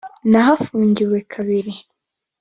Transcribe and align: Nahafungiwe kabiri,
Nahafungiwe 0.29 1.17
kabiri, 1.31 1.73